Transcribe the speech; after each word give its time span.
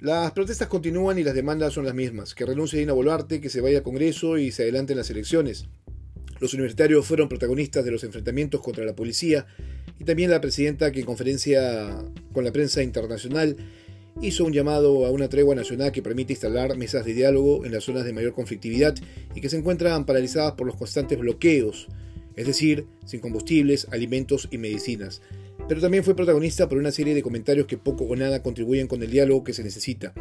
Las 0.00 0.32
protestas 0.32 0.68
continúan 0.68 1.18
y 1.18 1.22
las 1.22 1.34
demandas 1.34 1.74
son 1.74 1.84
las 1.84 1.92
mismas, 1.92 2.34
que 2.34 2.46
renuncie 2.46 2.78
Dina 2.78 2.94
Boluarte, 2.94 3.38
que 3.38 3.50
se 3.50 3.60
vaya 3.60 3.78
al 3.78 3.84
Congreso 3.84 4.38
y 4.38 4.50
se 4.50 4.62
adelanten 4.62 4.96
las 4.96 5.10
elecciones. 5.10 5.66
Los 6.40 6.54
universitarios 6.54 7.04
fueron 7.04 7.28
protagonistas 7.28 7.84
de 7.84 7.90
los 7.90 8.02
enfrentamientos 8.02 8.62
contra 8.62 8.86
la 8.86 8.96
policía 8.96 9.44
y 9.98 10.04
también 10.04 10.30
la 10.30 10.40
presidenta 10.40 10.90
que 10.90 11.00
en 11.00 11.04
conferencia 11.04 12.02
con 12.32 12.46
la 12.46 12.50
prensa 12.50 12.82
internacional 12.82 13.58
hizo 14.22 14.46
un 14.46 14.54
llamado 14.54 15.04
a 15.04 15.10
una 15.10 15.28
tregua 15.28 15.54
nacional 15.54 15.92
que 15.92 16.00
permite 16.00 16.32
instalar 16.32 16.78
mesas 16.78 17.04
de 17.04 17.12
diálogo 17.12 17.66
en 17.66 17.72
las 17.72 17.84
zonas 17.84 18.06
de 18.06 18.14
mayor 18.14 18.32
conflictividad 18.32 18.94
y 19.34 19.42
que 19.42 19.50
se 19.50 19.58
encuentran 19.58 20.06
paralizadas 20.06 20.52
por 20.52 20.66
los 20.66 20.76
constantes 20.76 21.18
bloqueos, 21.18 21.88
es 22.36 22.46
decir, 22.46 22.86
sin 23.04 23.20
combustibles, 23.20 23.86
alimentos 23.90 24.48
y 24.50 24.56
medicinas 24.56 25.20
pero 25.70 25.80
también 25.80 26.02
fue 26.02 26.16
protagonista 26.16 26.68
por 26.68 26.78
una 26.78 26.90
serie 26.90 27.14
de 27.14 27.22
comentarios 27.22 27.68
que 27.68 27.78
poco 27.78 28.02
o 28.02 28.16
nada 28.16 28.42
contribuyen 28.42 28.88
con 28.88 29.04
el 29.04 29.10
diálogo 29.12 29.44
que 29.44 29.52
se 29.52 29.62
necesita. 29.62 30.12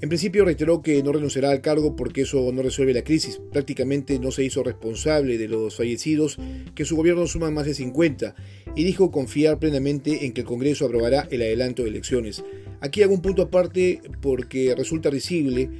En 0.00 0.08
principio 0.08 0.44
reiteró 0.44 0.82
que 0.82 1.00
no 1.00 1.12
renunciará 1.12 1.52
al 1.52 1.60
cargo 1.60 1.94
porque 1.94 2.22
eso 2.22 2.50
no 2.52 2.60
resuelve 2.60 2.92
la 2.92 3.04
crisis. 3.04 3.40
Prácticamente 3.52 4.18
no 4.18 4.32
se 4.32 4.42
hizo 4.42 4.64
responsable 4.64 5.38
de 5.38 5.46
los 5.46 5.76
fallecidos, 5.76 6.38
que 6.74 6.84
su 6.84 6.96
gobierno 6.96 7.28
suma 7.28 7.52
más 7.52 7.66
de 7.66 7.74
50, 7.74 8.34
y 8.74 8.82
dijo 8.82 9.12
confiar 9.12 9.60
plenamente 9.60 10.26
en 10.26 10.32
que 10.32 10.40
el 10.40 10.46
Congreso 10.48 10.86
aprobará 10.86 11.28
el 11.30 11.40
adelanto 11.40 11.84
de 11.84 11.90
elecciones. 11.90 12.42
Aquí 12.80 13.04
hago 13.04 13.14
un 13.14 13.22
punto 13.22 13.42
aparte 13.42 14.00
porque 14.20 14.74
resulta 14.76 15.08
risible 15.08 15.70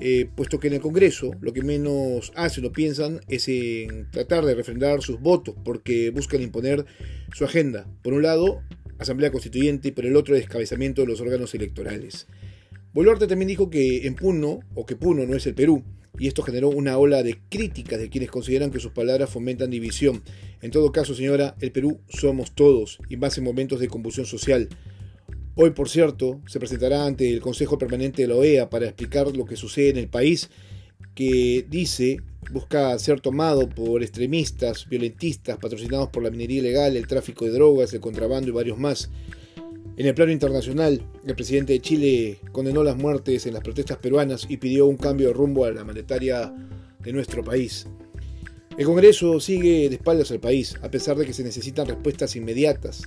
eh, 0.00 0.28
puesto 0.34 0.58
que 0.58 0.68
en 0.68 0.74
el 0.74 0.80
Congreso 0.80 1.32
lo 1.40 1.52
que 1.52 1.62
menos 1.62 2.32
hacen 2.34 2.64
o 2.64 2.72
piensan 2.72 3.20
es 3.28 3.48
en 3.48 4.10
tratar 4.10 4.44
de 4.44 4.54
refrendar 4.54 5.02
sus 5.02 5.20
votos, 5.20 5.54
porque 5.64 6.10
buscan 6.10 6.42
imponer 6.42 6.84
su 7.34 7.44
agenda. 7.44 7.86
Por 8.02 8.12
un 8.12 8.22
lado, 8.22 8.62
Asamblea 8.98 9.30
Constituyente 9.30 9.88
y 9.88 9.92
por 9.92 10.06
el 10.06 10.16
otro, 10.16 10.34
descabezamiento 10.34 11.02
de 11.02 11.08
los 11.08 11.20
órganos 11.20 11.54
electorales. 11.54 12.26
Boluarte 12.92 13.26
también 13.26 13.48
dijo 13.48 13.70
que 13.70 14.06
en 14.06 14.14
Puno, 14.14 14.60
o 14.74 14.84
que 14.86 14.96
Puno 14.96 15.26
no 15.26 15.34
es 15.34 15.46
el 15.46 15.54
Perú, 15.54 15.82
y 16.18 16.28
esto 16.28 16.42
generó 16.42 16.68
una 16.68 16.98
ola 16.98 17.22
de 17.22 17.38
críticas 17.48 17.98
de 17.98 18.10
quienes 18.10 18.30
consideran 18.30 18.70
que 18.70 18.80
sus 18.80 18.92
palabras 18.92 19.30
fomentan 19.30 19.70
división. 19.70 20.22
En 20.60 20.70
todo 20.70 20.92
caso, 20.92 21.14
señora, 21.14 21.56
el 21.60 21.72
Perú 21.72 22.00
somos 22.08 22.54
todos, 22.54 22.98
y 23.08 23.16
más 23.16 23.38
en 23.38 23.44
momentos 23.44 23.80
de 23.80 23.88
convulsión 23.88 24.26
social. 24.26 24.68
Hoy, 25.54 25.70
por 25.72 25.90
cierto, 25.90 26.40
se 26.46 26.58
presentará 26.58 27.04
ante 27.04 27.30
el 27.30 27.40
Consejo 27.40 27.76
Permanente 27.76 28.22
de 28.22 28.28
la 28.28 28.36
OEA 28.36 28.70
para 28.70 28.86
explicar 28.86 29.36
lo 29.36 29.44
que 29.44 29.56
sucede 29.56 29.90
en 29.90 29.98
el 29.98 30.08
país, 30.08 30.48
que 31.14 31.66
dice 31.68 32.22
busca 32.50 32.98
ser 32.98 33.20
tomado 33.20 33.68
por 33.68 34.02
extremistas, 34.02 34.88
violentistas, 34.88 35.58
patrocinados 35.58 36.08
por 36.08 36.22
la 36.22 36.30
minería 36.30 36.60
ilegal, 36.60 36.96
el 36.96 37.06
tráfico 37.06 37.44
de 37.44 37.50
drogas, 37.50 37.92
el 37.92 38.00
contrabando 38.00 38.48
y 38.48 38.52
varios 38.52 38.78
más. 38.78 39.10
En 39.98 40.06
el 40.06 40.14
plano 40.14 40.32
internacional, 40.32 41.06
el 41.26 41.34
presidente 41.34 41.74
de 41.74 41.80
Chile 41.80 42.38
condenó 42.50 42.82
las 42.82 42.96
muertes 42.96 43.44
en 43.44 43.52
las 43.52 43.62
protestas 43.62 43.98
peruanas 43.98 44.46
y 44.48 44.56
pidió 44.56 44.86
un 44.86 44.96
cambio 44.96 45.28
de 45.28 45.34
rumbo 45.34 45.66
a 45.66 45.70
la 45.70 45.84
monetaria 45.84 46.52
de 46.98 47.12
nuestro 47.12 47.44
país. 47.44 47.86
El 48.78 48.86
Congreso 48.86 49.38
sigue 49.38 49.90
de 49.90 49.96
espaldas 49.96 50.30
al 50.30 50.40
país, 50.40 50.76
a 50.80 50.90
pesar 50.90 51.18
de 51.18 51.26
que 51.26 51.34
se 51.34 51.44
necesitan 51.44 51.86
respuestas 51.86 52.36
inmediatas 52.36 53.02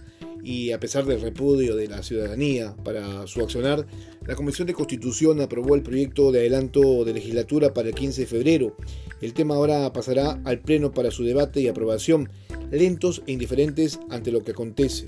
y 0.45 0.71
a 0.71 0.79
pesar 0.79 1.05
del 1.05 1.21
repudio 1.21 1.75
de 1.75 1.87
la 1.87 2.03
ciudadanía 2.03 2.75
para 2.83 3.25
su 3.25 3.41
accionar, 3.41 3.87
la 4.27 4.35
Comisión 4.35 4.67
de 4.67 4.75
Constitución 4.75 5.41
aprobó 5.41 5.73
el 5.73 5.81
proyecto 5.81 6.31
de 6.31 6.39
adelanto 6.39 7.03
de 7.03 7.13
legislatura 7.13 7.73
para 7.73 7.89
el 7.89 7.95
15 7.95 8.21
de 8.21 8.27
febrero. 8.27 8.77
El 9.21 9.33
tema 9.33 9.55
ahora 9.55 9.91
pasará 9.91 10.39
al 10.45 10.59
Pleno 10.59 10.91
para 10.91 11.09
su 11.09 11.23
debate 11.23 11.61
y 11.61 11.67
aprobación, 11.67 12.29
lentos 12.71 13.23
e 13.25 13.31
indiferentes 13.31 13.99
ante 14.11 14.31
lo 14.31 14.43
que 14.43 14.51
acontece. 14.51 15.05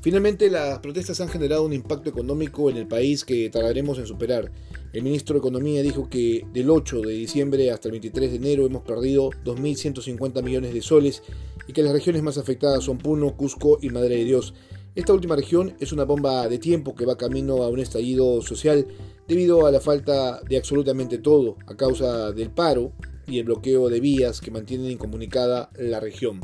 Finalmente, 0.00 0.50
las 0.50 0.80
protestas 0.80 1.20
han 1.20 1.28
generado 1.28 1.64
un 1.64 1.72
impacto 1.72 2.10
económico 2.10 2.68
en 2.68 2.76
el 2.76 2.88
país 2.88 3.24
que 3.24 3.48
tardaremos 3.50 3.98
en 3.98 4.06
superar. 4.06 4.50
El 4.92 5.02
ministro 5.02 5.34
de 5.34 5.38
Economía 5.38 5.82
dijo 5.82 6.08
que 6.08 6.44
del 6.52 6.70
8 6.70 7.02
de 7.02 7.12
diciembre 7.12 7.70
hasta 7.70 7.88
el 7.88 7.92
23 7.92 8.30
de 8.30 8.36
enero 8.36 8.66
hemos 8.66 8.82
perdido 8.82 9.30
2.150 9.44 10.42
millones 10.42 10.74
de 10.74 10.80
soles 10.82 11.22
y 11.66 11.72
que 11.72 11.82
las 11.82 11.92
regiones 11.92 12.22
más 12.22 12.38
afectadas 12.38 12.84
son 12.84 12.98
Puno, 12.98 13.36
Cusco 13.36 13.78
y 13.80 13.90
Madre 13.90 14.16
de 14.16 14.24
Dios. 14.24 14.54
Esta 14.94 15.12
última 15.12 15.36
región 15.36 15.74
es 15.78 15.92
una 15.92 16.04
bomba 16.04 16.48
de 16.48 16.58
tiempo 16.58 16.94
que 16.94 17.04
va 17.04 17.18
camino 17.18 17.62
a 17.62 17.68
un 17.68 17.80
estallido 17.80 18.40
social 18.40 18.86
debido 19.28 19.66
a 19.66 19.70
la 19.70 19.80
falta 19.80 20.40
de 20.42 20.56
absolutamente 20.56 21.18
todo 21.18 21.56
a 21.66 21.76
causa 21.76 22.32
del 22.32 22.50
paro 22.50 22.92
y 23.26 23.38
el 23.38 23.44
bloqueo 23.44 23.88
de 23.88 24.00
vías 24.00 24.40
que 24.40 24.50
mantienen 24.50 24.90
incomunicada 24.90 25.70
la 25.76 26.00
región. 26.00 26.40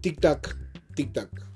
Tic-tac, 0.00 0.56
tic-tac. 0.96 1.55